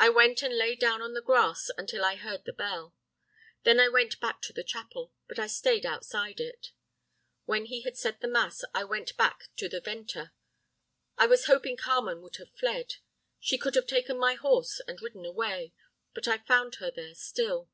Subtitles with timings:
[0.00, 2.92] I went and lay down on the grass until I heard the bell.
[3.62, 6.72] Then I went back to the chapel, but I stayed outside it.
[7.44, 10.32] When he had said the mass, I went back to the venta.
[11.16, 12.94] I was hoping Carmen would have fled.
[13.38, 15.72] She could have taken my horse and ridden away.
[16.14, 17.70] But I found her there still.